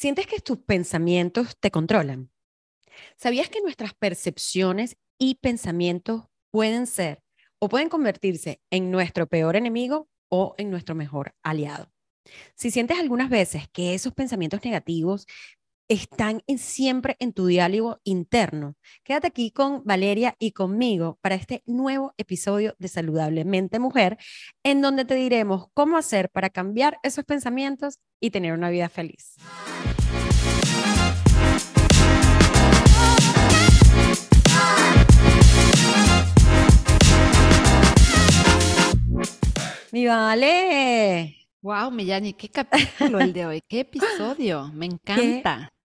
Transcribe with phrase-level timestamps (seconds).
[0.00, 2.32] ¿Sientes que tus pensamientos te controlan?
[3.16, 7.22] ¿Sabías que nuestras percepciones y pensamientos pueden ser
[7.58, 11.92] o pueden convertirse en nuestro peor enemigo o en nuestro mejor aliado?
[12.54, 15.26] Si sientes algunas veces que esos pensamientos negativos
[15.90, 18.76] están siempre en tu diálogo interno.
[19.02, 24.16] Quédate aquí con Valeria y conmigo para este nuevo episodio de Saludablemente Mujer,
[24.62, 29.34] en donde te diremos cómo hacer para cambiar esos pensamientos y tener una vida feliz.
[39.90, 41.36] Mi vale.
[41.62, 45.72] Wow, Millani, qué capítulo el de hoy, qué episodio, me encanta.
[45.74, 45.79] ¿Qué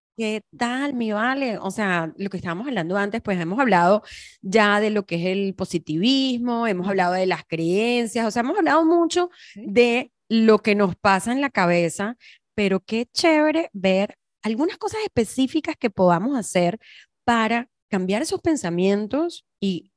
[0.57, 1.57] tal, mi vale?
[1.59, 4.03] O sea, lo que estábamos hablando antes, pues hemos hablado
[4.41, 8.57] ya de lo que es el positivismo, hemos hablado de las creencias, o sea, hemos
[8.57, 12.17] hablado mucho de lo que nos pasa en la cabeza,
[12.55, 16.79] pero qué chévere ver algunas cosas específicas que podamos hacer
[17.25, 19.91] para cambiar esos pensamientos y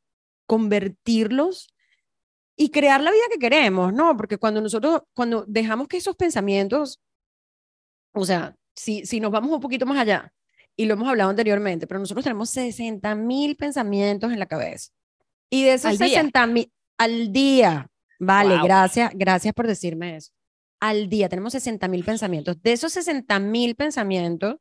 [0.47, 1.69] convertirlos
[2.57, 4.17] y crear la vida que queremos, ¿no?
[4.17, 7.01] Porque cuando nosotros, cuando dejamos que esos pensamientos,
[8.13, 10.33] o sea, si, si nos vamos un poquito más allá,
[10.77, 14.93] y lo hemos hablado anteriormente, pero nosotros tenemos 60 mil pensamientos en la cabeza.
[15.51, 20.33] Y de esos 60 mil al día, vale, gracias, gracias por decirme eso.
[20.81, 22.63] Al día tenemos 60 mil pensamientos.
[22.63, 24.57] De esos 60 mil pensamientos,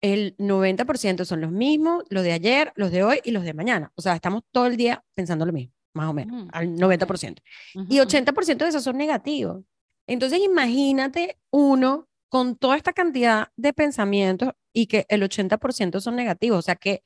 [0.00, 3.90] el 90% son los mismos, los de ayer, los de hoy y los de mañana.
[3.96, 7.40] O sea, estamos todo el día pensando lo mismo, más o menos, al 90%.
[7.88, 9.64] Y 80% de esos son negativos.
[10.06, 16.58] Entonces, imagínate uno con toda esta cantidad de pensamientos y que el 80% son negativos.
[16.58, 17.04] O sea, que,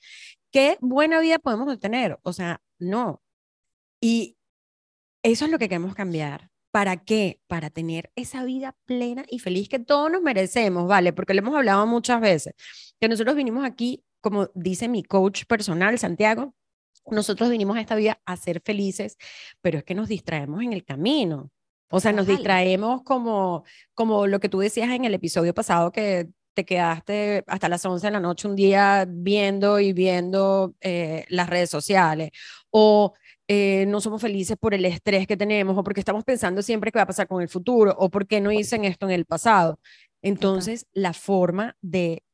[0.50, 2.18] ¿qué buena vida podemos tener?
[2.22, 3.20] O sea, no.
[4.00, 4.38] Y
[5.22, 6.48] eso es lo que queremos cambiar.
[6.70, 7.42] ¿Para qué?
[7.46, 11.12] Para tener esa vida plena y feliz que todos nos merecemos, ¿vale?
[11.12, 12.54] Porque le hemos hablado muchas veces,
[12.98, 16.54] que nosotros vinimos aquí, como dice mi coach personal, Santiago,
[17.10, 19.18] nosotros vinimos a esta vida a ser felices,
[19.60, 21.50] pero es que nos distraemos en el camino.
[21.90, 26.28] O sea, nos distraemos como, como lo que tú decías en el episodio pasado, que
[26.54, 31.48] te quedaste hasta las 11 de la noche un día viendo y viendo eh, las
[31.48, 32.30] redes sociales,
[32.70, 33.14] o
[33.46, 36.98] eh, no somos felices por el estrés que tenemos, o porque estamos pensando siempre qué
[36.98, 39.78] va a pasar con el futuro, o porque no dicen esto en el pasado.
[40.20, 42.24] Entonces, la forma de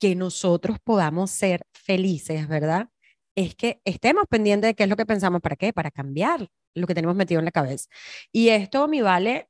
[0.00, 2.88] que nosotros podamos ser felices, ¿verdad?
[3.36, 5.72] Es que estemos pendientes de qué es lo que pensamos, ¿para qué?
[5.72, 7.88] Para cambiar lo que tenemos metido en la cabeza.
[8.32, 9.48] Y esto mi vale,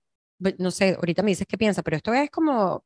[0.59, 2.85] no sé, ahorita me dices qué piensa, pero esto es como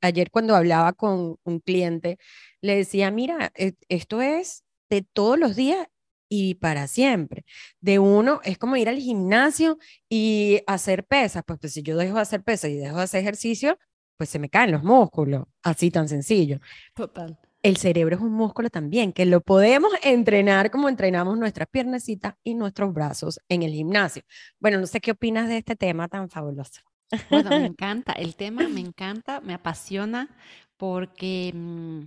[0.00, 2.18] ayer cuando hablaba con un cliente,
[2.62, 5.86] le decía, mira, e, esto es de todos los días
[6.28, 7.44] y para siempre.
[7.80, 12.16] De uno es como ir al gimnasio y hacer pesas, pues, pues si yo dejo
[12.16, 13.78] de hacer pesas y dejo de hacer ejercicio,
[14.16, 16.60] pues se me caen los músculos, así tan sencillo.
[16.94, 22.34] Total el cerebro es un músculo también, que lo podemos entrenar como entrenamos nuestras piernecitas
[22.42, 24.22] y nuestros brazos en el gimnasio.
[24.58, 26.80] Bueno, no sé qué opinas de este tema tan fabuloso.
[27.28, 30.28] Bueno, me encanta, el tema me encanta, me apasiona
[30.76, 32.00] porque mm,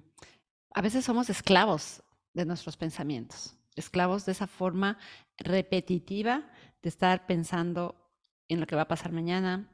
[0.73, 2.01] a veces somos esclavos
[2.33, 4.97] de nuestros pensamientos, esclavos de esa forma
[5.37, 6.49] repetitiva
[6.81, 7.95] de estar pensando
[8.47, 9.69] en lo que va a pasar mañana,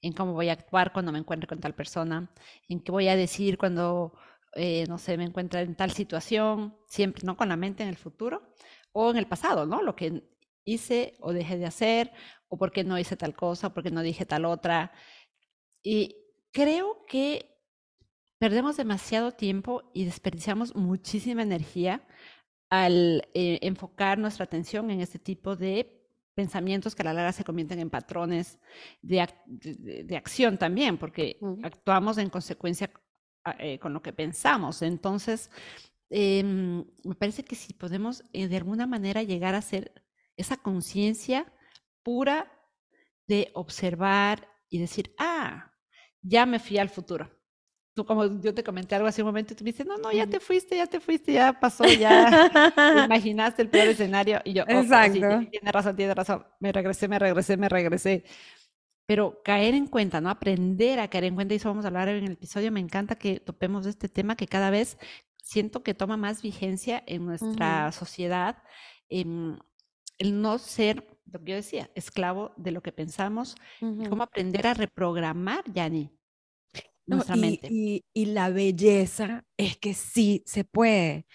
[0.00, 2.28] en cómo voy a actuar cuando me encuentre con tal persona,
[2.68, 4.14] en qué voy a decir cuando
[4.54, 7.36] eh, no sé, me encuentra en tal situación, siempre, ¿no?
[7.36, 8.42] Con la mente en el futuro
[8.92, 9.82] o en el pasado, ¿no?
[9.82, 10.22] Lo que
[10.64, 12.12] hice o dejé de hacer,
[12.48, 14.92] o por qué no hice tal cosa, o por qué no dije tal otra.
[15.82, 16.16] Y
[16.52, 17.52] creo que
[18.38, 22.06] perdemos demasiado tiempo y desperdiciamos muchísima energía
[22.68, 26.02] al eh, enfocar nuestra atención en este tipo de
[26.34, 28.58] pensamientos que a la larga se convierten en patrones
[29.02, 32.90] de, de, acción también, porque actuamos en consecuencia
[33.58, 34.82] eh, con lo que pensamos.
[34.82, 35.50] Entonces,
[36.10, 39.92] em, me parece que si podemos eh, de alguna manera llegar a ser
[40.36, 41.52] esa conciencia
[42.02, 42.50] pura
[43.26, 45.72] de observar y decir, ah,
[46.22, 47.30] ya me fui al futuro.
[47.94, 50.10] Tú, como yo te comenté algo hace un momento, y tú me dices, no, no,
[50.12, 52.50] ya te fuiste, ya te fuiste, ya pasó, ya
[53.04, 54.40] imaginaste el peor escenario.
[54.44, 55.46] Y yo, Exacto.
[55.50, 56.46] tiene razón, tiene razón.
[56.58, 58.24] Me regresé, me regresé, me regresé.
[59.12, 60.30] Pero caer en cuenta, ¿no?
[60.30, 62.72] Aprender a caer en cuenta, y eso vamos a hablar en el episodio.
[62.72, 64.96] Me encanta que topemos este tema que cada vez
[65.42, 68.62] siento que toma más vigencia en nuestra sociedad.
[69.10, 69.58] Em,
[70.16, 74.66] el no ser, lo que yo decía, esclavo de lo que pensamos, y cómo aprender
[74.66, 76.10] a reprogramar, Yani,
[77.04, 77.68] nuestra mente.
[77.70, 81.26] Y, la belleza es que sí se puede.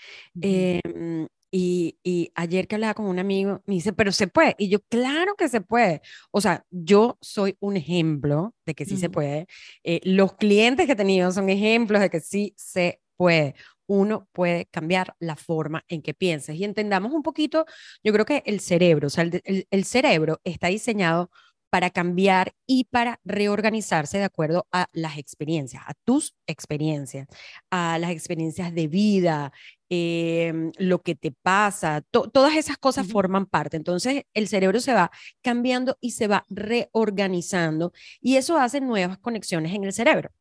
[1.51, 4.55] Y, y, ayer que hablaba con un amigo, me dice, pero se puede.
[4.57, 6.01] Y yo, claro que se puede.
[6.31, 8.99] O sea, yo soy un ejemplo de que sí uh -huh.
[9.01, 9.47] se puede.
[9.83, 13.55] Eh, los clientes que he tenido son ejemplos de que sí se puede.
[13.87, 16.55] Uno puede cambiar la forma en que piensas.
[16.57, 17.65] Y entendamos un poquito,
[18.03, 21.29] yo creo que el cerebro, o sea, el, el, el cerebro está diseñado
[21.77, 27.27] para cambiar y para reorganizarse de acuerdo a las experiencias, a tus experiencias,
[27.69, 29.51] a las experiencias de vida,
[29.91, 33.13] eh, lo que te pasa, to todas esas cosas uh -huh.
[33.13, 33.77] forman parte.
[33.77, 35.11] Entonces el cerebro se va
[35.43, 40.31] cambiando y se va reorganizando y eso hace nuevas conexiones en el cerebro.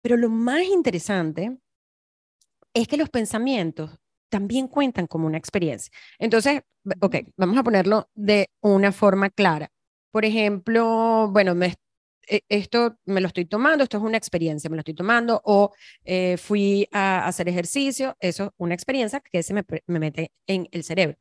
[0.00, 1.58] Pero lo más interesante
[2.72, 3.90] es que los pensamientos
[4.30, 5.92] también cuentan como una experiencia.
[6.18, 6.62] Entonces,
[7.00, 9.70] ok, vamos a ponerlo de una forma clara
[10.10, 11.74] por ejemplo, bueno, me,
[12.28, 15.72] e, esto me lo estoy tomando, esto es una experiencia, me lo estoy tomando, o
[16.04, 20.68] eh, fui a hacer ejercicio, eso es una experiencia que se me, me, mete en
[20.72, 21.16] el cerebro.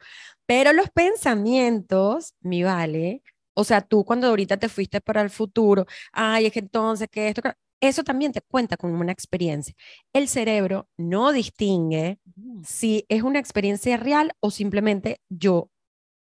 [0.45, 3.23] Pero los pensamientos, mi vale,
[3.53, 7.29] o sea, tú cuando ahorita te fuiste para el futuro, ay, es que entonces, que
[7.29, 7.41] esto,
[7.81, 9.73] eso también te cuenta como una experiencia.
[10.13, 12.19] El cerebro no distingue
[12.63, 15.71] si es una experiencia real o simplemente yo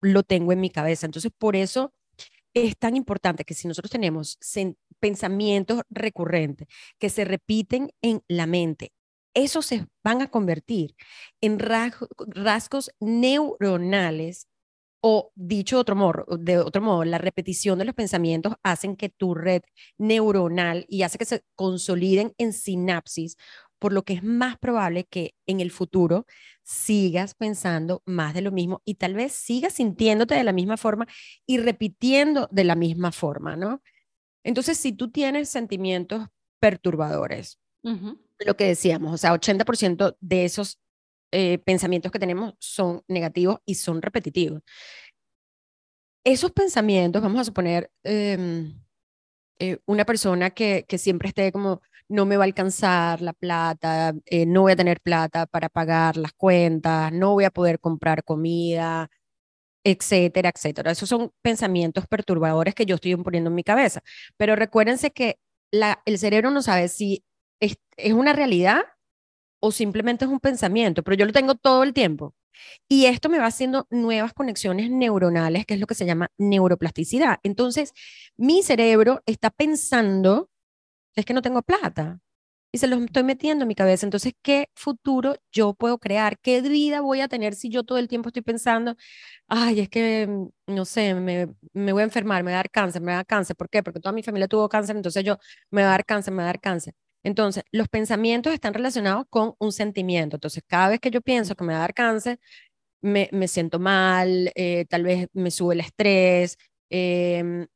[0.02, 1.06] lo tengo en mi cabeza.
[1.06, 1.94] Entonces, por eso
[2.54, 4.38] es tan importante que si nosotros tenemos
[5.00, 6.68] pensamientos recurrentes
[7.00, 8.92] que se repiten en la mente,
[9.34, 10.96] esos se van a convertir
[11.42, 14.48] en rasgos neuronales
[15.04, 19.10] o dicho de otro, modo, de otro modo, la repetición de los pensamientos hacen que
[19.10, 19.64] tu red
[19.98, 23.36] neuronal y hace que se consoliden en sinapsis
[23.82, 26.28] por lo que es más probable que en el futuro
[26.62, 31.08] sigas pensando más de lo mismo y tal vez sigas sintiéndote de la misma forma
[31.48, 33.82] y repitiendo de la misma forma, ¿no?
[34.44, 36.28] Entonces, si tú tienes sentimientos
[36.60, 38.20] perturbadores, uh -huh.
[38.46, 40.80] lo que decíamos, o sea, 80% de esos
[41.32, 44.62] eh, pensamientos que tenemos son negativos y son repetitivos.
[46.24, 48.72] Esos pensamientos, vamos a suponer, eh,
[49.62, 54.14] eh, una persona que, que siempre esté como no me va a alcanzar la plata,
[54.26, 58.24] eh, no voy a tener plata para pagar las cuentas, no voy a poder comprar
[58.24, 59.10] comida,
[59.84, 60.92] etcétera, etcétera.
[60.92, 64.02] Esos son pensamientos perturbadores que yo estoy poniendo en mi cabeza.
[64.38, 65.40] Pero recuérdense que
[65.72, 67.24] la, el cerebro no sabe si
[67.62, 68.84] es, es una realidad
[69.62, 72.36] o simplemente es un pensamiento, pero yo lo tengo todo el tiempo.
[72.88, 77.40] Y esto me va haciendo nuevas conexiones neuronales, que es lo que se llama neuroplasticidad.
[77.44, 77.94] Entonces,
[78.38, 80.50] mi cerebro está pensando
[81.16, 82.20] es que no tengo plata.
[82.74, 84.06] Y se los estoy metiendo en mi cabeza.
[84.06, 86.40] Entonces, ¿qué futuro yo puedo crear?
[86.40, 88.96] ¿Qué vida voy a tener si yo todo el tiempo estoy pensando,
[89.48, 92.72] ay, es que, mm, no sé, me, me voy a enfermar, me va a dar
[92.72, 93.56] cáncer, me va a dar cáncer?
[93.58, 93.84] ¿Por qué?
[93.84, 95.38] Porque toda mi familia tuvo cáncer, entonces yo
[95.72, 96.94] me va a dar cáncer, me va a dar cáncer.
[97.24, 100.38] Entonces, los pensamientos están relacionados con un sentimiento.
[100.38, 102.40] Entonces, cada vez que yo pienso que me va a dar cáncer,
[103.02, 106.58] me, me siento mal, eh, tal vez me sube el estrés,
[106.90, 107.68] eh,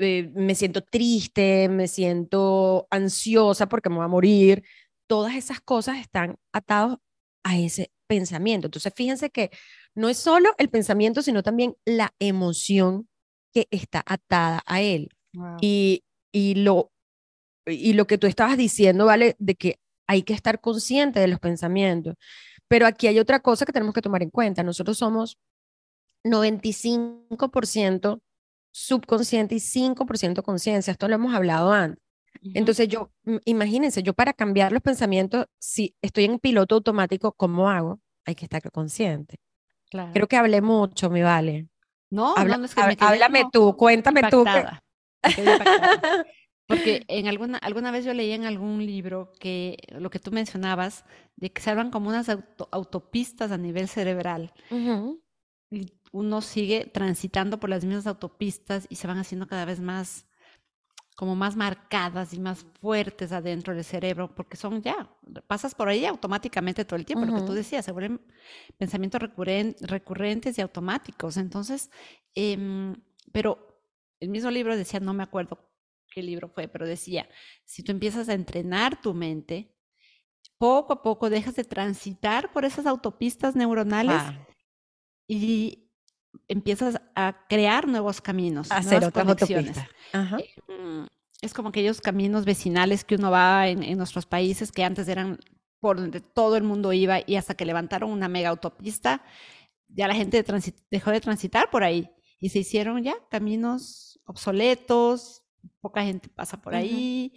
[0.00, 4.64] eh, me siento triste, me siento ansiosa porque me voy a morir.
[5.06, 6.98] Todas esas cosas están atados
[7.44, 8.66] a ese pensamiento.
[8.68, 9.50] Entonces, fíjense que
[9.94, 13.08] no es solo el pensamiento, sino también la emoción
[13.52, 15.10] que está atada a él.
[15.34, 15.58] Wow.
[15.60, 16.92] Y, y, lo,
[17.70, 19.36] y lo que tú estabas diciendo, ¿vale?
[19.38, 22.14] De que hay que estar consciente de los pensamientos.
[22.68, 24.62] Pero aquí hay otra cosa que tenemos que tomar en cuenta.
[24.62, 25.38] Nosotros somos
[26.24, 28.20] 95%
[28.72, 30.90] subconsciente y 5% conciencia.
[30.92, 32.02] Esto lo hemos hablado antes.
[32.42, 32.52] Uh -huh.
[32.54, 33.10] Entonces yo,
[33.44, 38.00] imagínense, yo para cambiar los pensamientos, si estoy en piloto automático, ¿cómo hago?
[38.24, 39.36] Hay que estar consciente.
[39.90, 40.12] Claro.
[40.12, 41.68] Creo que hablé mucho, me vale.
[42.10, 44.82] No, Habla, no, es que me háblame tú, cuéntame impactada.
[45.22, 45.30] tú.
[45.34, 45.44] Que...
[46.70, 51.04] Porque en alguna, alguna vez yo leí en algún libro que lo que tú mencionabas,
[51.34, 54.52] de que se hablan como unas auto, autopistas a nivel cerebral.
[54.70, 55.20] Uh -huh.
[55.72, 60.26] Y uno sigue transitando por las mismas autopistas y se van haciendo cada vez más
[61.16, 65.10] como más marcadas y más fuertes adentro del cerebro, porque son ya,
[65.48, 67.32] pasas por ahí automáticamente todo el tiempo, uh -huh.
[67.32, 68.20] lo que tú decías, se vuelven
[68.78, 71.36] pensamientos recurren, recurrentes y automáticos.
[71.36, 71.90] Entonces,
[72.36, 72.94] eh,
[73.32, 73.58] pero
[74.20, 75.69] el mismo libro decía, no me acuerdo
[76.10, 77.28] qué libro fue, pero decía,
[77.64, 79.74] si tú empiezas a entrenar tu mente,
[80.58, 84.46] poco a poco dejas de transitar por esas autopistas neuronales ah.
[85.26, 85.90] y
[86.48, 89.78] empiezas a crear nuevos caminos, a hacer otras conexiones.
[90.12, 91.06] Eh,
[91.40, 95.38] es como aquellos caminos vecinales que uno va en, en, nuestros países que antes eran
[95.80, 99.22] por donde todo el mundo iba y hasta que levantaron una mega autopista,
[99.88, 100.44] ya la gente
[100.90, 105.42] dejó de transitar por ahí y se hicieron ya caminos obsoletos,
[105.80, 107.32] poca gente pasa por ahí,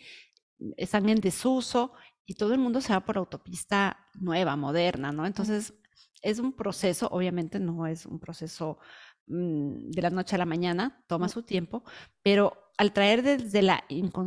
[0.59, 0.73] uh -huh.
[0.77, 1.93] están en desuso
[2.25, 5.25] y todo el mundo se va por autopista nueva, moderna, ¿no?
[5.25, 5.73] Entonces,
[6.21, 8.79] es un proceso, obviamente no es un proceso
[9.27, 11.83] mm, de la noche a la mañana, toma su tiempo,
[12.21, 13.83] pero al traer desde, la,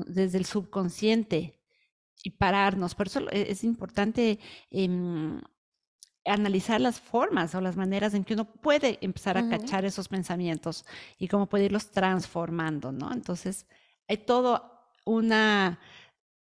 [0.06, 1.58] desde el subconsciente
[2.22, 4.38] y pararnos, por eso e, es importante
[4.70, 5.40] em,
[6.24, 10.84] analizar las formas o las maneras en que uno puede empezar a cachar esos pensamientos
[11.18, 13.12] y cómo puede irlos transformando, ¿no?
[13.12, 13.66] Entonces,
[14.08, 14.72] hay todo
[15.04, 15.80] una,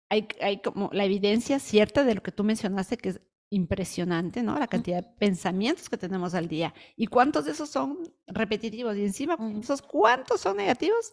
[0.08, 4.58] hay, hay como la evidencia cierta de lo que tú mencionaste, que es impresionante, ¿no?
[4.58, 6.72] La cantidad de pensamientos que tenemos al día.
[6.96, 8.96] ¿Y cuántos de esos son repetitivos?
[8.96, 11.12] Y encima, ¿esos cuántos son negativos?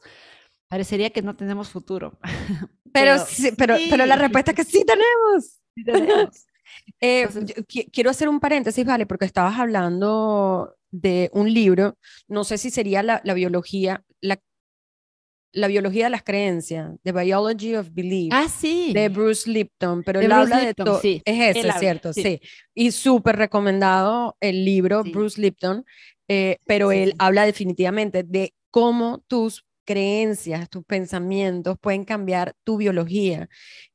[0.68, 2.18] Parecería que no tenemos futuro.
[2.94, 3.16] Pero,
[3.58, 5.60] pero, pero, la respuesta es que sí tenemos.
[5.76, 6.30] Sí tenemos.
[7.00, 7.28] Eh,
[7.92, 9.06] quiero hacer un paréntesis, ¿vale?
[9.06, 14.40] Porque estabas hablando de un libro, no sé si sería la, la biología, la,
[15.58, 18.92] la biología de las creencias, The Biology of Belief, ah, sí.
[18.94, 21.22] de Bruce Lipton, pero él habla de todo, sí.
[21.26, 22.14] es ese, ¿cierto?
[22.14, 22.40] Sí.
[22.76, 25.84] Y súper recomendado el libro Bruce Lipton,
[26.28, 33.50] eh, pero él habla definitivamente de cómo tus creencias, tus pensamientos pueden cambiar tu biología.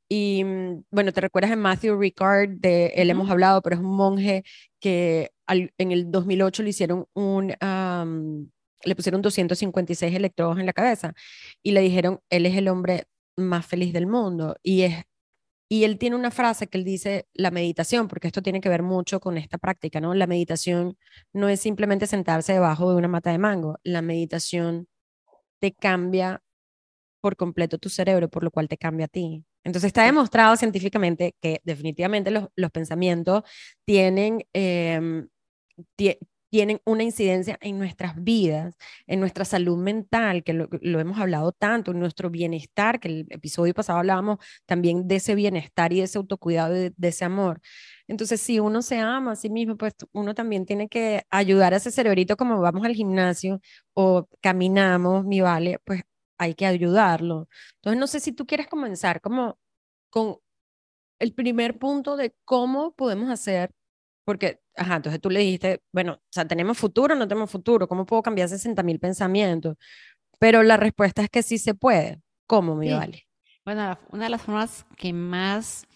[0.08, 3.94] Y mm, bueno, te recuerdas en Matthew Ricard, de él hemos hablado, pero es un
[3.94, 4.42] monje
[4.80, 7.54] que en el 2008 le hicieron un,
[8.84, 11.14] le pusieron 256 electrodos en la cabeza
[11.62, 13.04] y le dijeron, él es el hombre
[13.36, 14.56] más feliz del mundo.
[14.62, 15.04] Y, es,
[15.68, 18.82] y él tiene una frase que él dice, la meditación, porque esto tiene que ver
[18.82, 20.14] mucho con esta práctica, ¿no?
[20.14, 20.96] La meditación
[21.32, 24.88] no es simplemente sentarse debajo de una mata de mango, la meditación
[25.60, 26.42] te cambia
[27.20, 29.44] por completo tu cerebro, por lo cual te cambia a ti.
[29.64, 33.42] Entonces está demostrado científicamente que definitivamente los, los pensamientos
[33.84, 35.24] tienen, eh,
[36.52, 40.68] tienen una incidencia en nuestras vidas, en nuestra salud mental, que lo,
[41.00, 45.94] hemos hablado tanto, en nuestro bienestar, que el episodio pasado hablábamos también de ese bienestar
[45.94, 47.62] y de ese autocuidado, de, de ese amor.
[48.06, 51.78] Entonces, si uno se ama a sí mismo, pues uno también tiene que ayudar a
[51.78, 53.58] ese cerebrito como vamos al gimnasio
[53.94, 56.02] o caminamos, mi vale, pues
[56.36, 57.48] hay que ayudarlo.
[57.76, 59.58] Entonces, no sé si tú quieres comenzar como
[60.10, 60.36] con
[61.18, 63.72] el primer punto de cómo podemos hacer
[64.24, 67.88] porque, ajá, entonces tú le dijiste, bueno, o sea, ¿tenemos futuro o no tenemos futuro?
[67.88, 69.76] ¿Cómo puedo cambiar 60 mil pensamientos?
[70.38, 72.20] Pero la respuesta es que sí se puede.
[72.46, 73.26] ¿Cómo, mi vale?
[73.64, 75.86] Bueno, una de las formas que más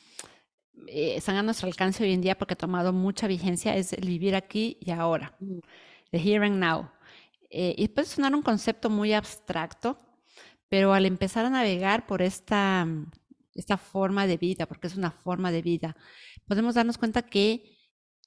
[0.87, 4.07] eh, están a nuestro alcance hoy en día porque ha tomado mucha vigencia es el
[4.07, 5.59] vivir aquí y ahora, mm.
[6.13, 6.91] the here and now.
[7.51, 9.99] Eh, y puede sonar un concepto muy abstracto,
[10.69, 12.87] pero al empezar a navegar por esta,
[13.55, 15.97] esta forma de vida, porque es una forma de vida,
[16.47, 17.76] podemos darnos cuenta que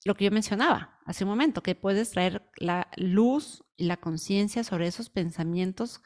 [0.05, 4.63] lo que yo mencionaba hace un momento, que puedes traer la luz y la conciencia
[4.63, 6.01] sobre esos pensamientos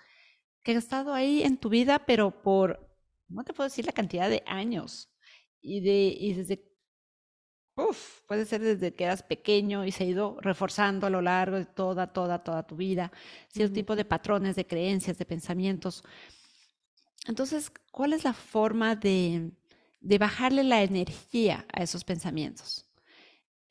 [0.64, 2.90] que han estado ahí en tu vida, pero por,
[3.28, 5.10] no te puedo decir la cantidad de años.
[5.62, 6.66] Y, de, y desde,
[7.76, 11.58] uff, puede ser desde que eras pequeño y se ha ido reforzando a lo largo
[11.58, 13.12] de toda, toda, toda tu vida,
[13.50, 16.04] cierto tipo de patrones, de creencias, de pensamientos.
[17.28, 19.52] Entonces, ¿cuál es la forma de,
[20.02, 22.86] de bajarle la energía a esos pensamientos?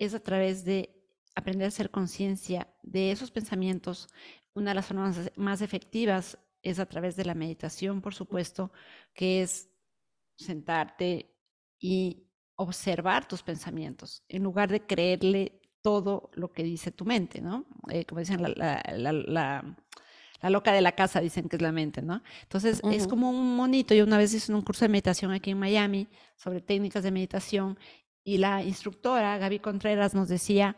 [0.05, 1.03] Es a través de
[1.35, 4.09] aprender a hacer conciencia de esos pensamientos.
[4.55, 8.73] Una de las formas más efectivas es a través de la meditación, por supuesto,
[9.15, 9.71] que es
[10.37, 11.35] sentarte
[11.79, 17.67] y observar tus pensamientos, en lugar de creerle todo lo que dice tu mente, ¿no?
[17.91, 22.23] Eh, como dicen, la, la, loca de la casa dicen que es la mente, ¿no?
[22.43, 23.95] Entonces, es como un monito.
[23.95, 27.79] Yo una vez hice un curso de meditación aquí en Miami sobre técnicas de meditación
[28.25, 30.77] y la instructora, Gaby Contreras, nos decía,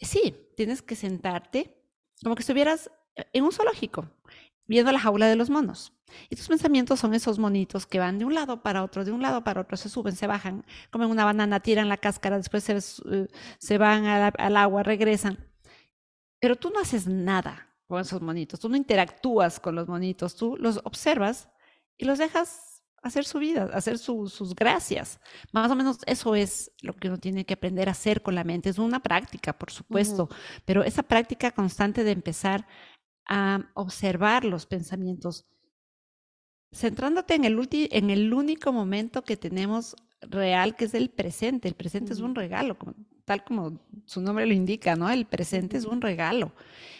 [0.00, 1.76] sí, tienes que sentarte
[2.22, 2.90] como que estuvieras
[3.32, 4.08] en un zoológico,
[4.66, 5.92] viendo la jaula de los monos.
[6.30, 9.22] Y tus pensamientos son esos monitos que van de un lado para otro, de un
[9.22, 12.76] lado para otro, se suben, se bajan, comen una banana, tiran la cáscara, después se,
[12.76, 13.28] eh,
[13.58, 15.38] se van al agua, regresan.
[16.40, 20.56] Pero tú no haces nada con esos monitos, tú no interactúas con los monitos, tú
[20.58, 21.48] los observas
[21.96, 22.65] y los dejas
[23.06, 25.20] hacer su vida, hacer sus gracias.
[25.52, 28.44] Más o menos eso es lo que uno tiene que aprender a hacer con la
[28.44, 28.68] mente.
[28.68, 30.28] Es una práctica, por supuesto,
[30.64, 32.66] pero esa práctica constante de empezar
[33.26, 35.46] a observar los pensamientos,
[36.72, 41.68] centrándote en el, en el único momento que tenemos real, que es el presente.
[41.68, 42.76] El presente es un regalo,
[43.24, 45.10] tal como su nombre lo indica, ¿no?
[45.10, 46.54] El presente es un regalo.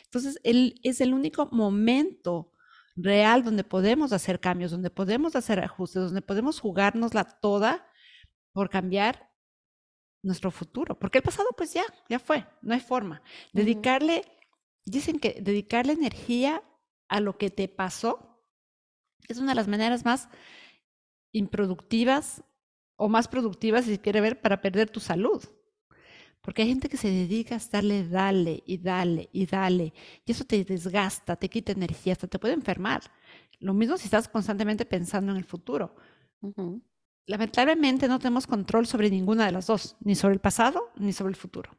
[0.05, 2.53] Entonces, él es el único momento
[2.97, 7.87] real donde podemos hacer cambios, donde podemos hacer ajustes, donde podemos jugárnosla toda
[8.53, 9.31] por cambiar
[10.23, 10.99] nuestro futuro.
[10.99, 13.23] Porque el pasado pues ya, ya fue, no hay forma.
[13.53, 14.25] Dedicarle,
[14.85, 16.63] dicen que dedicarle energía
[17.09, 18.43] a lo que te pasó
[19.29, 20.29] es una de las maneras más
[21.33, 22.43] improductivas
[22.97, 25.45] o más productivas, si quiere ver, para perder tu salud.
[26.47, 29.93] Porque hay gente que se dedica a estarle dale y dale y dale.
[30.25, 33.03] Y eso te desgasta, te quita energía, hasta te puede enfermar.
[33.59, 35.97] Lo mismo si estás constantemente pensando en el futuro.
[37.27, 41.31] Lamentablemente no tenemos control sobre ninguna de las dos, ni sobre el pasado ni sobre
[41.31, 41.73] el futuro.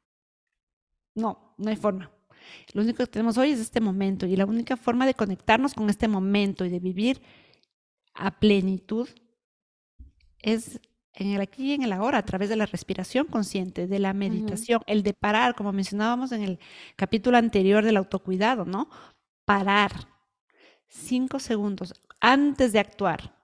[1.15, 2.12] No, no hay forma.
[2.74, 5.89] Lo único que tenemos hoy es este momento y la única forma de conectarnos con
[5.89, 7.21] este momento y de vivir
[8.13, 9.07] a plenitud
[10.39, 10.81] es
[11.19, 14.13] en el aquí y en el ahora, a través de la respiración consciente, de la
[14.13, 16.59] meditación, el de parar, como mencionábamos en el
[16.95, 18.88] capítulo anterior del autocuidado, ¿no?
[19.43, 19.91] Parar
[20.88, 23.36] cinco segundos antes de actuar.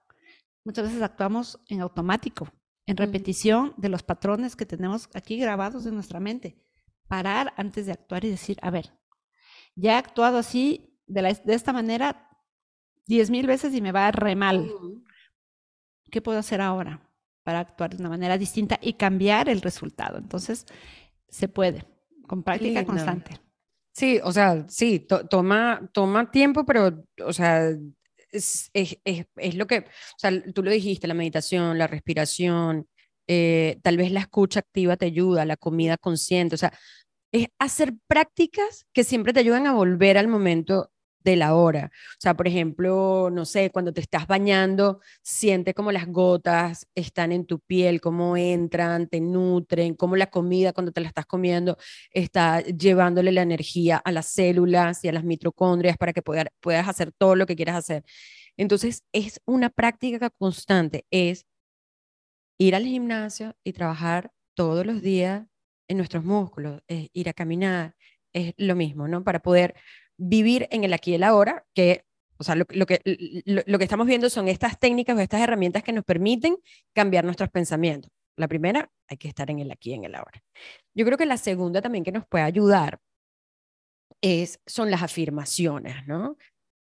[0.63, 2.47] Muchas veces actuamos en automático,
[2.85, 6.55] en repetición de los patrones que tenemos aquí grabados en nuestra mente.
[7.07, 8.93] Parar antes de actuar y decir, a ver,
[9.75, 12.29] ya he actuado así, de, de esta manera,
[13.07, 14.71] diez mil veces y me va re mal.
[16.11, 17.09] ¿Qué puedo hacer ahora
[17.43, 20.17] para actuar de una manera distinta y cambiar el resultado?
[20.17, 20.65] Entonces,
[21.27, 21.85] se puede,
[22.27, 23.39] con práctica constante.
[23.93, 27.69] Sí, o sea, sí, toma, toma tiempo, pero, o sea,
[28.31, 32.87] es, es, es, lo que, o sea, tú lo dijiste, la meditación, la respiración,
[33.27, 36.73] eh, tal vez la escucha activa te ayuda, la comida consciente, o sea,
[37.31, 40.91] es hacer prácticas que siempre te ayudan a volver al momento
[41.23, 41.91] de la hora.
[41.93, 47.31] O sea, por ejemplo, no sé, cuando te estás bañando, siente como las gotas están
[47.31, 51.77] en tu piel, cómo entran, te nutren, cómo la comida cuando te la estás comiendo
[52.11, 57.11] está llevándole la energía a las células y a las mitocondrias para que puedas hacer
[57.17, 58.03] todo lo que quieras hacer.
[58.57, 61.45] Entonces, es una práctica constante, es
[62.57, 65.47] ir al gimnasio y trabajar todos los días
[65.87, 67.95] en nuestros músculos, es ir a caminar,
[68.33, 69.23] es lo mismo, ¿no?
[69.23, 69.75] Para poder
[70.23, 72.05] vivir en el aquí y el ahora, que,
[72.37, 73.01] o sea, lo, que,
[73.45, 76.57] lo, que estamos viendo son estas técnicas o estas herramientas que nos permiten
[76.93, 78.11] cambiar nuestros pensamientos.
[78.35, 80.41] La primera, hay que estar en el aquí y en el ahora.
[80.95, 82.99] Yo creo que la segunda también que nos puede ayudar
[84.21, 86.37] es, son las afirmaciones, ¿no?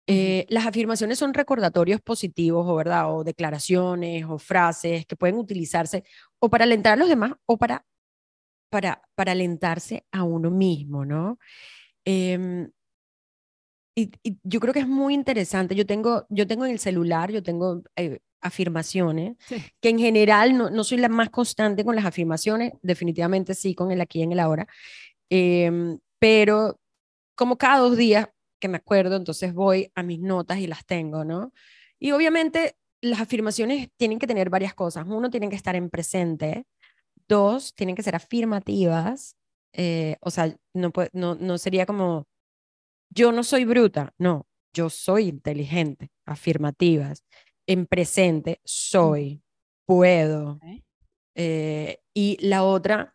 [0.07, 3.15] Eh, las afirmaciones son recordatorios positivos o, ¿verdad?
[3.15, 6.03] o declaraciones o frases que pueden utilizarse
[6.39, 7.85] o para alentar a los demás o para,
[8.69, 11.37] para, para alentarse a uno mismo, ¿no?
[12.03, 12.67] Eh,
[14.23, 15.75] y, yo creo que es muy interesante.
[15.75, 19.37] Yo tengo, yo tengo en el celular, yo tengo eh, afirmaciones,
[19.79, 23.91] que en general no, no, soy la más constante con las afirmaciones, definitivamente sí con
[23.91, 24.67] el aquí y en el ahora,
[25.29, 26.79] em, pero
[27.35, 31.25] como cada dos días que me acuerdo, entonces voy a mis notas y las tengo,
[31.25, 31.53] ¿no?
[31.99, 35.05] Y obviamente las afirmaciones tienen que tener varias cosas.
[35.07, 36.65] Uno, tienen que estar en presente.
[37.27, 39.35] Dos, tienen que ser afirmativas.
[39.73, 42.27] Eh, o sea, no, no, no sería como
[43.13, 47.23] yo no soy bruta, no, yo soy inteligente, afirmativas,
[47.67, 49.43] en presente, soy,
[49.85, 50.59] puedo.
[51.35, 53.13] Eh, y la otra,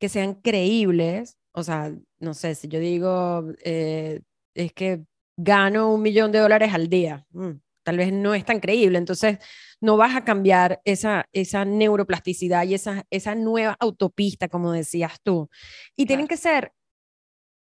[0.00, 4.22] que sean creíbles, o sea, no sé, si yo digo, eh,
[4.54, 5.04] es que
[5.36, 7.52] gano un millón de dólares al día, mm,
[7.84, 9.38] tal vez no es tan creíble, entonces
[9.80, 15.48] no vas a cambiar esa, esa neuroplasticidad y esa, esa nueva autopista, como decías tú.
[15.96, 16.72] Y tienen que ser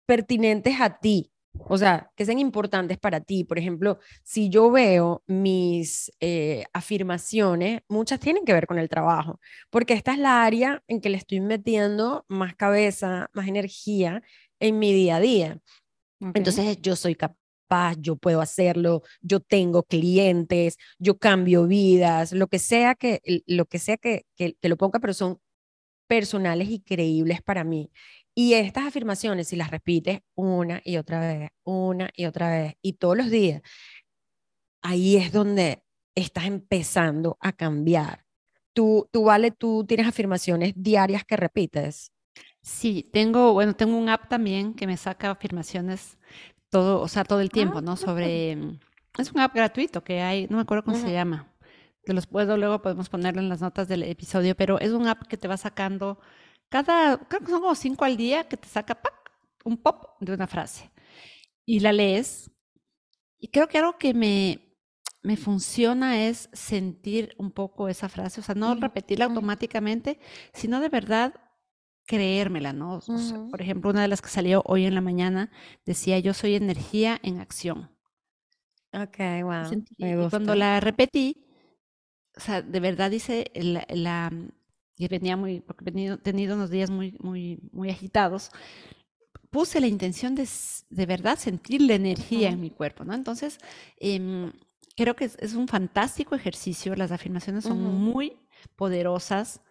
[0.08, 3.44] pertinentes a ti, o sea, que sean importantes para ti.
[3.44, 9.40] Por ejemplo, si yo veo mis eh, afirmaciones, muchas tienen que ver con el trabajo,
[9.70, 14.22] porque esta es la área en que le estoy metiendo más cabeza, más energía
[14.60, 15.60] en mi día a día.
[16.34, 22.60] Entonces, yo soy capaz, yo puedo hacerlo, yo tengo clientes, yo cambio vidas, lo que
[22.60, 25.40] sea que, lo que, sea que, que te lo ponga, pero son
[26.08, 27.92] personales y creíbles para mí.
[28.38, 32.94] Y estas afirmaciones, si las repites una y otra vez, una y otra vez, y
[32.94, 33.62] todos los días,
[34.82, 35.82] ahí es donde
[36.16, 38.26] estás empezando a cambiar.
[38.74, 42.12] Tú, tú vale, tú tienes afirmaciones diarias que repites.
[42.62, 46.18] Sí, tengo, bueno, tengo un app también que me saca afirmaciones
[46.70, 47.94] todo, o sea, todo el tiempo, ¿no?
[47.94, 48.80] Ah, Sobre, mm,
[49.18, 51.48] es un app gratuito que hay, no me acuerdo cómo se llama.
[52.06, 55.38] Los puedo, luego podemos ponerlo en las notas del episodio, pero es un app que
[55.38, 56.20] te va sacando
[56.70, 59.00] cada, creo que son como cinco al día que te saca
[59.64, 60.92] un pop de una frase.
[61.66, 62.52] Y la lees.
[63.40, 64.66] Y creo que algo que me,
[65.26, 70.20] me funciona es sentir un poco esa frase, o sea, no repetirla automáticamente,
[70.54, 71.34] sino de verdad
[72.06, 73.00] creérmela, ¿no?
[73.50, 75.52] por ejemplo, una de las que salió hoy en la mañana
[75.86, 77.90] decía, yo soy energía en acción.
[78.94, 79.84] Ok, wow.
[79.98, 81.48] Y cuando la repetí,
[82.38, 84.32] o sea, de verdad dice la,
[84.98, 88.52] y venía muy, porque he tenido, unos días muy, muy, muy agitados,
[89.50, 90.48] puse la intención de,
[90.90, 93.14] de verdad sentir la energía en mi cuerpo, ¿no?
[93.14, 93.58] Entonces,
[93.98, 94.52] em,
[94.96, 98.38] creo que es, un fantástico ejercicio, las afirmaciones son muy
[98.76, 99.62] poderosas.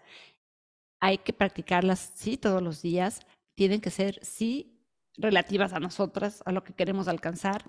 [1.01, 3.21] hay que practicarlas, sí, todos los días.
[3.55, 4.81] Tienen que ser, sí,
[5.17, 7.65] relativas a nosotras, a lo que queremos alcanzar,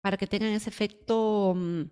[0.00, 1.82] para que tengan ese efecto, mm,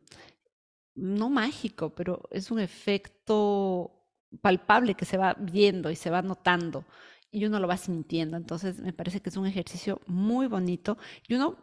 [0.94, 4.01] no mágico, pero es un efecto
[4.40, 6.84] palpable que se va viendo y se va notando
[7.30, 8.36] y uno lo va sintiendo.
[8.36, 11.56] Entonces, me parece que es un ejercicio muy bonito y uno,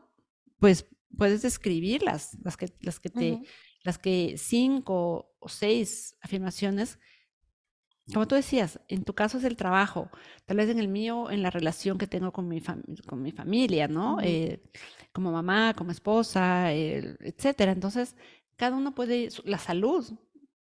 [0.59, 0.85] pues,
[1.17, 3.41] puedes describirlas, las que, las que te,
[3.83, 6.99] las que cinco o seis afirmaciones
[8.13, 10.09] como tú decías, en tu caso es el trabajo,
[10.45, 12.61] tal vez en el mío, en la relación que tengo con mi,
[13.05, 14.17] con mi familia, ¿no?
[14.21, 14.63] Eh,
[15.11, 17.71] como mamá, como esposa, etcétera.
[17.71, 18.15] Entonces,
[18.55, 20.11] cada uno puede, la salud,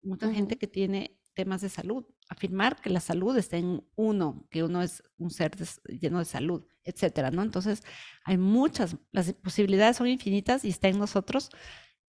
[0.01, 4.63] mucha gente que tiene temas de salud, afirmar que la salud está en uno, que
[4.63, 5.51] uno es un ser
[5.87, 7.41] lleno de salud, etcétera, ¿no?
[7.43, 7.83] Entonces,
[8.23, 11.49] hay muchas, las posibilidades son infinitas y está en nosotros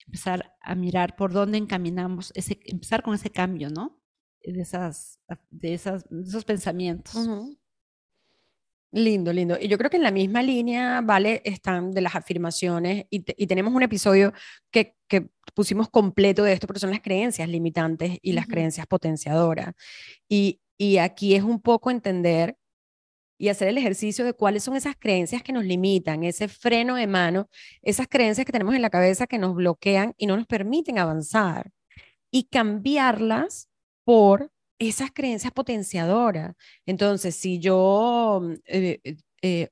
[0.06, 4.02] empezar a mirar por dónde encaminamos, ese, empezar con ese cambio, ¿no?
[4.44, 7.16] de, esas, de, esas, esos pensamientos.
[8.94, 9.56] Lindo, lindo.
[9.58, 13.72] Y yo creo que en la misma línea, vale, están de las afirmaciones y, tenemos
[13.72, 14.34] un episodio
[14.70, 19.74] que, que, pusimos completo de esto, pero son las creencias limitantes y las creencias potenciadoras.
[20.28, 22.56] Y, y aquí es un poco entender
[23.38, 27.06] y hacer el ejercicio de cuáles son esas creencias que nos limitan, ese freno de
[27.06, 27.48] mano,
[27.82, 31.72] esas creencias que tenemos en la cabeza que nos bloquean y no nos permiten avanzar.
[32.30, 33.68] Y cambiarlas
[34.04, 34.52] por
[34.88, 36.54] esas creencias potenciadoras.
[36.86, 39.70] Entonces, si yo, mm, eh, eh, eh,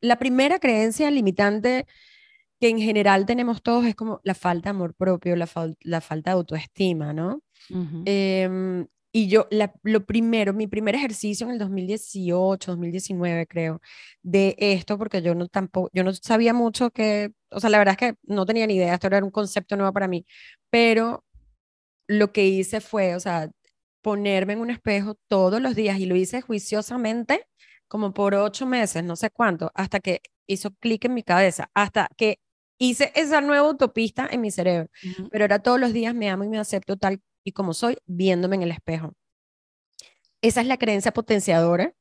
[0.00, 1.86] la primera creencia limitante
[2.60, 5.48] que en general tenemos todos es como la falta de amor propio, la,
[5.80, 7.42] la falta de autoestima, ¿no?
[8.04, 9.48] Em, y yo,
[9.82, 13.80] lo primero, mi primer ejercicio en el 2018, 2019, creo,
[14.22, 17.96] de esto, porque yo no tampoco, yo no sabía mucho que, o sea, la verdad
[18.00, 20.24] es que no tenía ni idea, esto era un concepto nuevo para mí,
[20.70, 21.24] pero
[22.06, 23.50] lo que hice fue, o sea,
[24.02, 27.46] ponerme en un espejo todos los días y lo hice juiciosamente
[27.88, 32.08] como por ocho meses, no sé cuánto, hasta que hizo clic en mi cabeza, hasta
[32.16, 32.38] que
[32.78, 34.88] hice esa nueva autopista en mi cerebro.
[35.30, 38.56] Pero era todos los días me amo y me acepto tal y como soy, viéndome
[38.56, 39.12] en el espejo.
[40.40, 41.94] Esa es la creencia potenciadora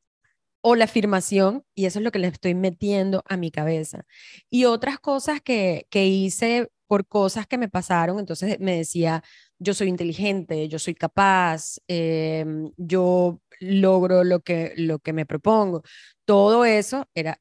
[0.61, 4.05] o la afirmación, y eso es lo que le estoy metiendo a mi cabeza.
[4.49, 9.23] Y otras cosas que, que hice por cosas que me pasaron, entonces me decía,
[9.61, 15.83] yo soy inteligente, yo soy capaz, em, yo logro lo que, lo que me propongo.
[16.25, 17.39] Todo eso era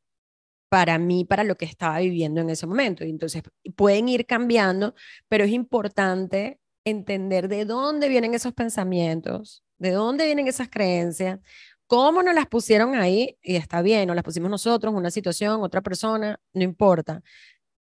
[0.68, 3.04] para mí, para lo que estaba viviendo en ese momento.
[3.04, 3.42] Y entonces
[3.76, 4.94] pueden ir cambiando,
[5.28, 11.40] pero es importante entender de dónde vienen esos pensamientos, de dónde vienen esas creencias,
[11.86, 15.80] cómo nos las pusieron ahí, y está bien, nos las pusimos nosotros, una situación, otra
[15.82, 17.22] persona, no importa,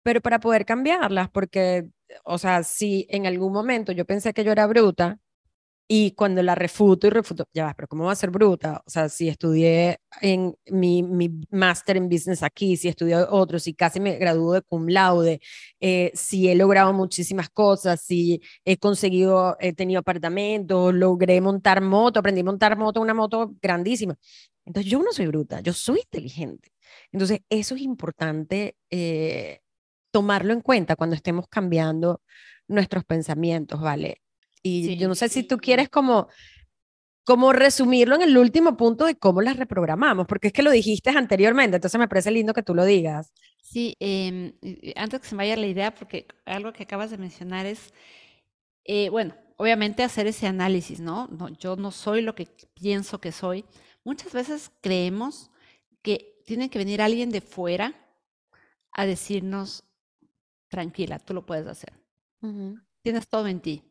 [0.03, 1.89] pero para poder cambiarlas, porque,
[2.25, 5.19] o sea, si en algún momento yo pensé que yo era bruta
[5.93, 8.81] y cuando la refuto y refuto, ya va, pero ¿cómo va a ser bruta?
[8.87, 13.75] O sea, si estudié en mi, mi máster en business aquí, si estudié otro, si
[13.75, 15.41] casi me graduó de cum laude,
[15.81, 22.21] eh, si he logrado muchísimas cosas, si he conseguido, he tenido apartamentos, logré montar moto,
[22.21, 24.17] aprendí a montar moto, una moto grandísima.
[24.65, 26.71] Entonces yo no soy bruta, yo soy inteligente.
[27.11, 29.61] Entonces eso es importante eh,
[30.11, 32.21] tomarlo en cuenta cuando estemos cambiando
[32.69, 34.23] nuestros pensamientos, ¿vale?
[34.63, 36.29] Y yo no sé si tú quieres como,
[37.25, 41.11] como resumirlo en el último punto de cómo las reprogramamos, porque es que lo dijiste
[41.11, 43.33] anteriormente, entonces me parece lindo que tú lo digas.
[43.63, 44.53] Sí, em,
[44.97, 47.93] antes que se me vaya la idea, porque algo que acabas de mencionar es,
[48.85, 51.29] eh, bueno, obviamente hacer ese análisis, ¿no?
[51.29, 51.49] ¿no?
[51.51, 53.65] Yo no soy lo que pienso que soy.
[54.05, 55.51] Muchas veces creemos
[56.03, 57.95] que tiene que venir alguien de fuera
[58.93, 59.85] a decirnos,
[60.71, 61.93] tranquila, tú lo puedes hacer.
[63.03, 63.83] Tienes todo en ti.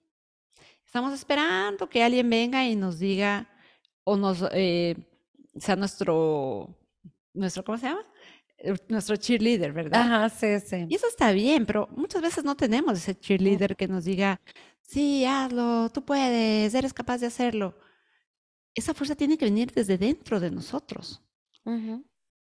[0.83, 3.47] Estamos esperando que alguien venga y nos diga
[4.03, 4.95] o nos eh,
[5.55, 6.75] sea nuestro,
[7.33, 8.03] nuestro, ¿cómo se llama?
[8.57, 10.01] Eh, nuestro cheerleader, ¿verdad?
[10.01, 10.87] Ajá, sí, sí.
[10.89, 14.41] Y eso está bien, pero muchas veces no tenemos ese cheerleader que nos diga,
[14.81, 17.77] sí, hazlo, tú puedes, eres capaz de hacerlo.
[18.73, 21.21] Esa fuerza tiene que venir desde dentro de nosotros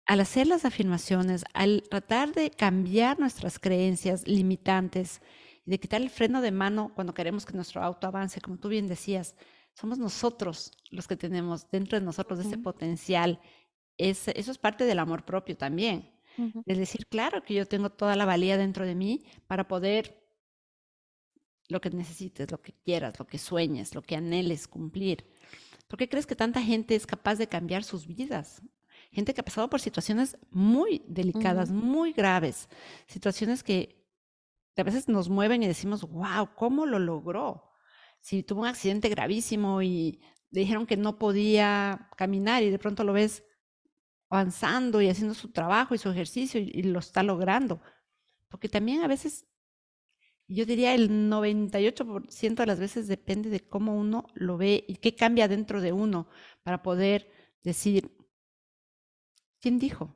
[0.05, 5.21] al hacer las afirmaciones, al tratar de cambiar nuestras creencias limitantes
[5.65, 8.69] y de quitar el freno de mano cuando queremos que nuestro auto avance, como tú
[8.69, 9.35] bien decías,
[9.73, 13.39] somos nosotros los que tenemos dentro de nosotros ese potencial.
[13.97, 16.13] eso es parte del amor propio también.
[16.65, 20.21] Es decir, claro que yo tengo toda la valía dentro de mí para poder
[21.67, 25.25] lo que necesites, lo que quieras, lo que sueñes, lo que anheles cumplir.
[25.87, 28.61] ¿Por qué crees que tanta gente es capaz de cambiar sus vidas?
[29.15, 32.67] Gente que ha pasado por situaciones muy delicadas, muy graves,
[33.07, 34.05] situaciones que
[34.77, 37.71] a veces nos mueven y decimos, wow, ¿cómo lo logró?
[38.19, 40.19] Si tuvo un accidente gravísimo y
[40.51, 43.45] le dijeron que no podía caminar y de pronto lo ves
[44.29, 47.81] avanzando y haciendo su trabajo y su ejercicio y, lo está logrando.
[48.49, 49.45] Porque también a veces,
[50.47, 55.15] yo diría el 98% de las veces depende de cómo uno lo ve y qué
[55.15, 56.27] cambia dentro de uno
[56.63, 57.29] para poder
[57.63, 58.11] decir,
[59.65, 60.15] ¿quién dijo?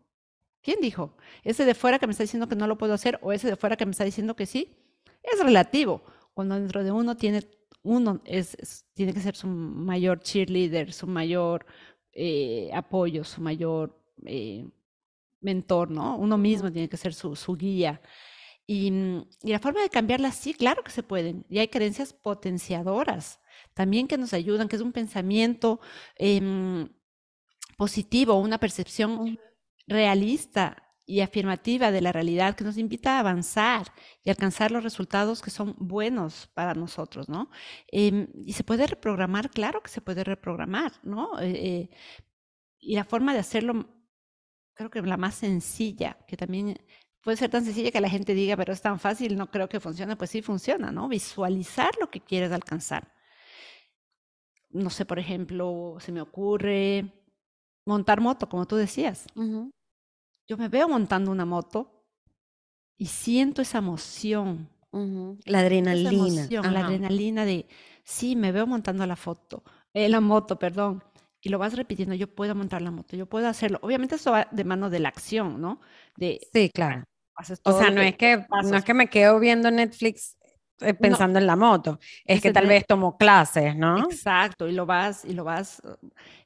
[0.62, 1.18] ¿Quién dijo?
[1.44, 3.56] Ese de fuera que me está diciendo que no lo puedo hacer o ese de
[3.56, 4.78] fuera que me está diciendo que sí,
[5.24, 6.04] es relativo.
[6.36, 7.50] Cuando dentro de uno tiene,
[7.82, 11.66] uno es, tiene que ser su mayor cheerleader, su mayor
[12.14, 14.70] eh, apoyo, su mayor eh,
[15.42, 16.16] mentor, ¿no?
[16.18, 18.04] Uno mismo tiene que ser su, su guía.
[18.68, 21.44] Y, mm, y, la forma de cambiarla, sí, claro que se pueden.
[21.50, 23.40] Y hay creencias potenciadoras
[23.74, 25.80] también que nos ayudan, que es un pensamiento
[26.18, 26.88] eh,
[27.80, 29.40] positivo, una percepción
[29.88, 33.88] realista y afirmativa de la realidad que nos invita a avanzar
[34.22, 37.50] y alcanzar los resultados que son buenos para nosotros, ¿no?
[37.90, 41.40] Eh, y se puede reprogramar, claro que se puede reprogramar, ¿no?
[41.40, 41.90] Eh,
[42.80, 43.74] y la forma de hacerlo
[44.74, 46.78] creo que la más sencilla, que también
[47.22, 49.80] puede ser tan sencilla que la gente diga, pero es tan fácil, no creo que
[49.80, 51.08] funcione, pues sí funciona, ¿no?
[51.08, 53.14] Visualizar lo que quieres alcanzar.
[54.70, 57.19] No sé, por ejemplo, se me ocurre
[57.86, 59.26] montar moto, como tú decías.
[59.36, 62.06] Yo me veo montando una moto
[62.98, 64.70] y siento esa emoción.
[65.46, 66.48] La adrenalina.
[66.50, 67.68] la adrenalina de,
[68.04, 69.64] sí, me veo montando la foto,
[69.94, 71.04] eh, la moto, perdón
[71.42, 73.80] y lo vas repitiendo, yo puedo montar la moto, yo puedo hacerlo.
[73.82, 75.80] Obviamente eso va de mano de la acción, ¿no?
[76.18, 77.06] De, sí, claro.
[77.64, 80.36] O sea, no es, que, no es que me quedo viendo Netflix
[80.82, 84.00] eh, pensando en la moto, es que tal vez tomo clases, ¿no?
[84.00, 85.82] Exacto, y lo vas, y lo vas,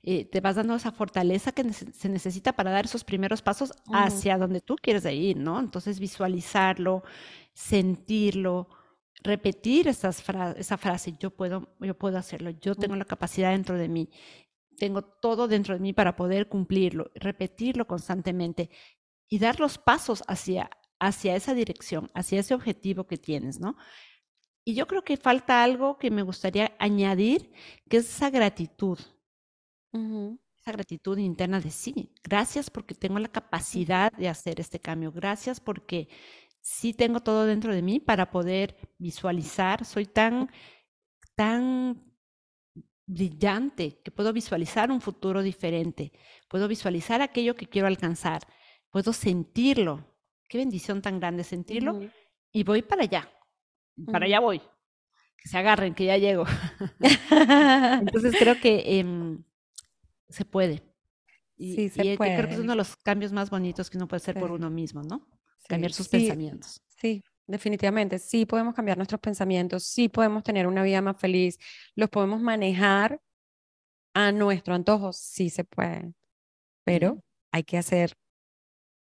[0.01, 4.37] eh, te vas dando esa fortaleza que se necesita para dar esos primeros pasos hacia
[4.37, 5.59] donde tú quieres ir, ¿no?
[5.59, 7.03] Entonces visualizarlo,
[7.53, 8.67] sentirlo,
[9.23, 10.23] repetir esas
[10.57, 14.09] esa frase, yo puedo, yo puedo hacerlo, yo tengo la capacidad dentro de mí
[14.77, 18.69] tengo todo dentro de mí para poder cumplirlo, repetirlo constantemente
[19.29, 20.69] y dar los pasos hacia,
[20.99, 23.75] hacia esa dirección, hacia ese objetivo que tienes, ¿no?
[24.65, 27.51] Y yo creo que falta algo que me gustaría añadir,
[27.89, 28.97] que es esa gratitud.
[29.91, 32.13] Esa gratitud interna de sí.
[32.23, 35.11] Gracias porque tengo la capacidad de hacer este cambio.
[35.11, 36.07] Gracias porque
[36.61, 39.83] sí tengo todo dentro de mí para poder visualizar.
[39.85, 40.49] Soy tan,
[41.35, 42.13] tan
[43.05, 46.13] brillante, que puedo visualizar un futuro diferente,
[46.47, 48.41] puedo visualizar aquello que quiero alcanzar,
[48.89, 50.07] puedo sentirlo.
[50.47, 51.99] Qué bendición tan grande sentirlo.
[52.51, 53.29] Y voy para allá,
[54.11, 54.59] para allá voy.
[55.37, 56.45] Que se agarren, que ya llego.
[58.01, 59.43] Entonces creo que em,
[60.29, 60.83] se puede.
[61.55, 62.35] Y, sí, se puede.
[62.35, 64.69] creo que es uno de los cambios más bonitos que uno puede hacer por uno
[64.69, 65.27] mismo, ¿no?
[65.67, 66.81] Cambiar sus pensamientos.
[66.87, 71.57] Sí, definitivamente, sí podemos cambiar nuestros pensamientos, sí podemos tener una vida más feliz,
[71.95, 73.21] los podemos manejar
[74.13, 76.13] a nuestro antojo, sí se puede,
[76.83, 78.13] pero hay que hacer,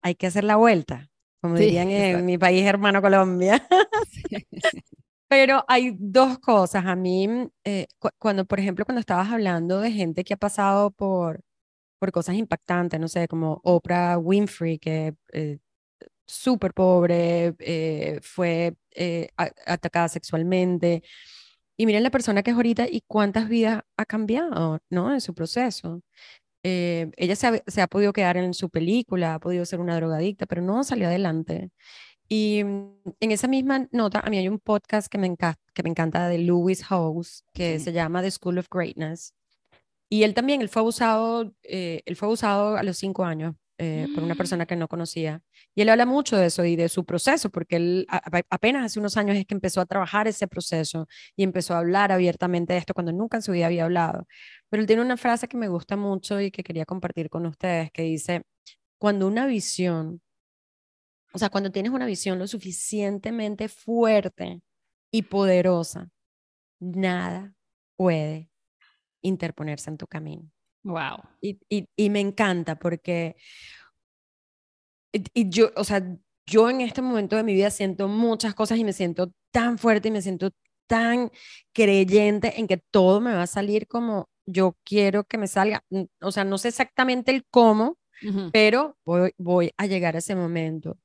[0.02, 1.10] hay que hacer la vuelta,
[1.44, 3.62] como dirían en mi país hermano Colombia.
[5.28, 6.86] Pero hay dos cosas.
[6.86, 7.28] A mí,
[7.64, 7.86] eh,
[8.18, 11.42] cuando, por ejemplo, cuando estabas hablando de gente que ha pasado por,
[11.98, 15.58] por cosas impactantes, no sé, como Oprah Winfrey, que eh,
[16.26, 19.28] súper pobre, eh, fue eh,
[19.66, 21.02] atacada sexualmente.
[21.76, 25.12] Y miren la persona que es ahorita y cuántas vidas ha cambiado, ¿no?
[25.12, 26.00] En su proceso.
[26.64, 29.96] Eh, ella se ha, se ha, podido quedar en su película, ha podido ser una
[29.96, 31.70] drogadicta, pero no salió adelante.
[32.28, 35.82] Y mm, en esa misma nota, a mí hay un podcast que me, encanta, que
[35.82, 39.34] me encanta de Lewis Howes, que se llama The School of Greatness.
[40.08, 44.22] Y él también, él fue abusado, él fue abusado a los cinco años eh, por
[44.22, 45.42] una persona que no conocía.
[45.74, 48.06] Y él habla mucho de eso y de su proceso, porque él
[48.50, 52.12] apenas hace unos años es que empezó a trabajar ese proceso y empezó a hablar
[52.12, 54.26] abiertamente de esto cuando nunca en su vida había hablado.
[54.70, 57.90] Pero él tiene una frase que me gusta mucho y que quería compartir con ustedes,
[57.92, 58.42] que dice,
[58.98, 60.22] cuando una visión,
[61.32, 64.62] o sea, cuando tienes una visión lo suficientemente fuerte
[65.10, 66.10] y poderosa,
[66.80, 67.54] nada
[67.96, 68.50] puede
[69.22, 70.53] interponerse en tu camino.
[70.84, 71.22] Wow.
[71.40, 73.36] Y, y, y me encanta porque,
[75.12, 76.02] y, yo, o sea,
[76.46, 80.08] yo en este momento de mi vida siento muchas cosas y me siento tan fuerte
[80.08, 80.50] y me siento
[80.86, 81.30] tan
[81.72, 85.82] creyente en que todo me va a salir como yo quiero que me salga.
[86.20, 87.98] O sea, no sé exactamente el cómo,
[88.52, 90.98] pero voy, voy a llegar a ese momento.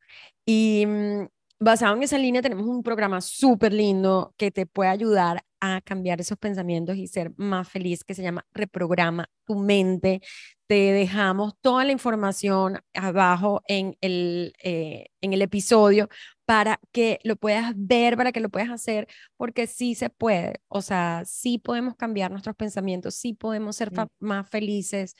[0.45, 1.27] Y mm,
[1.59, 6.21] basado en esa línea tenemos un programa súper lindo que te puede ayudar a cambiar
[6.21, 10.21] esos pensamientos y ser más feliz, que se llama Reprograma tu mente.
[10.67, 16.07] Te dejamos toda la información abajo en el, eh, en el episodio
[16.45, 20.81] para que lo puedas ver, para que lo puedas hacer, porque sí se puede, o
[20.81, 25.15] sea, sí podemos cambiar nuestros pensamientos, sí podemos ser más felices.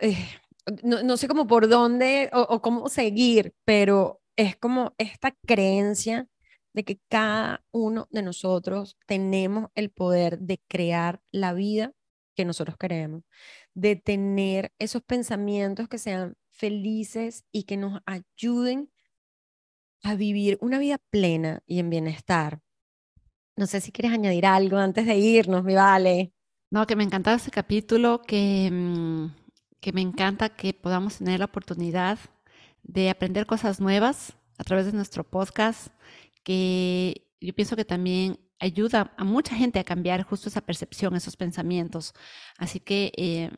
[0.00, 0.16] Eh,
[0.82, 6.28] no, no, sé cómo por dónde o, o cómo seguir, pero es como esta creencia
[6.72, 11.92] de que cada uno de nosotros tenemos el poder de crear la vida
[12.34, 13.22] que nosotros queremos,
[13.74, 18.90] de tener esos pensamientos que sean felices y que nos ayuden
[20.02, 22.60] a vivir una vida plena y en bienestar.
[23.56, 26.32] No sé si quieres añadir algo antes de irnos, mi vale.
[26.70, 29.41] No, que me encantaba este capítulo, que, mm,
[29.82, 32.18] que me encanta que podamos tener la oportunidad
[32.84, 35.88] de aprender cosas nuevas a través de nuestro podcast,
[36.44, 41.36] que yo pienso que también ayuda a mucha gente a cambiar justo esa percepción, esos
[41.36, 42.14] pensamientos.
[42.58, 43.50] Así que, eh,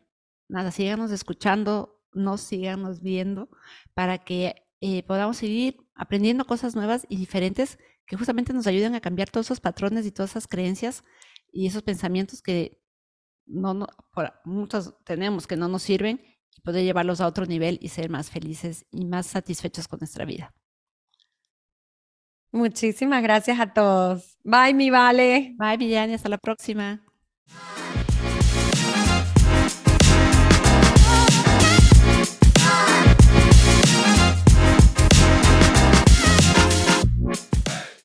[0.48, 3.50] nada, síganos escuchando, no síganos viendo,
[3.92, 9.00] para que eh, podamos seguir aprendiendo cosas nuevas y diferentes que justamente nos ayuden a
[9.02, 11.04] cambiar todos esos patrones y todas esas creencias
[11.52, 12.82] y esos pensamientos que
[13.46, 13.86] no, no
[14.44, 16.20] muchos tenemos que no nos sirven
[16.56, 20.24] y poder llevarlos a otro nivel y ser más felices y más satisfechos con nuestra
[20.24, 20.54] vida.
[22.52, 24.38] Muchísimas gracias a todos.
[24.44, 25.54] Bye, mi Vale.
[25.58, 26.14] Bye, Villani.
[26.14, 27.04] Hasta la próxima.